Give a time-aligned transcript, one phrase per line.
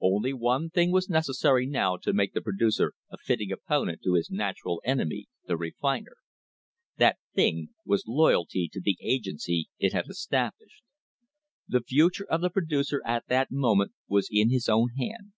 [0.00, 4.28] Only one thing was necessary now to make the producer a fitting opponent to his
[4.28, 6.16] natural enemy, the refiner.
[6.96, 10.82] That thing was loyalty to the agency he had established.
[11.68, 15.30] The future of the producer at that moment was in his own hand.